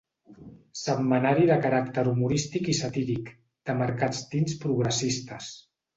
Setmanari 0.83 1.43
de 1.49 1.57
caràcter 1.65 2.05
humorístic 2.13 2.71
i 2.73 2.77
satíric, 2.79 3.29
de 3.71 3.79
marcats 3.83 4.27
tints 4.33 4.57
progressistes. 4.65 5.53